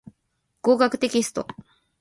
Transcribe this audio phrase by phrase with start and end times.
[0.63, 1.47] 合格テキスト